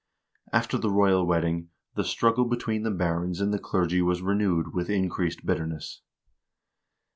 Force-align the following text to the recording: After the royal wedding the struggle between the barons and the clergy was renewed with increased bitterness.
After 0.51 0.79
the 0.79 0.89
royal 0.89 1.27
wedding 1.27 1.69
the 1.93 2.03
struggle 2.03 2.45
between 2.45 2.81
the 2.81 2.89
barons 2.89 3.39
and 3.39 3.53
the 3.53 3.59
clergy 3.59 4.01
was 4.01 4.23
renewed 4.23 4.73
with 4.73 4.89
increased 4.89 5.45
bitterness. 5.45 6.01